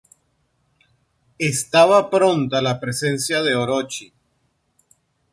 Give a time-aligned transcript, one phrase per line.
[1.37, 4.11] Estaba pronta la presencia de Orochi.